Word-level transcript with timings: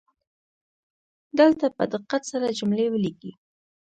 دلته 1.39 1.65
په 1.75 1.83
دقت 1.93 2.21
سره 2.31 2.55
جملې 2.57 2.87
ولیکئ 2.89 3.31